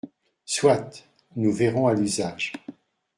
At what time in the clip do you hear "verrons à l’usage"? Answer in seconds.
1.53-2.53